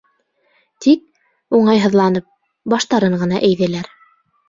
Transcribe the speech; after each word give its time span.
Тик, 0.85 1.03
уңайһыҙланып, 1.59 2.29
баштарын 2.77 3.19
ғына 3.25 3.47
эйҙеләр. 3.53 3.97